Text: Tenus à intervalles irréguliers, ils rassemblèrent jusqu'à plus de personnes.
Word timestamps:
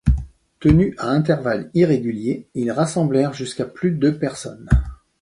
Tenus 0.59 0.95
à 0.97 1.09
intervalles 1.11 1.69
irréguliers, 1.75 2.49
ils 2.55 2.71
rassemblèrent 2.71 3.35
jusqu'à 3.35 3.65
plus 3.65 3.91
de 3.91 4.09
personnes. 4.09 4.67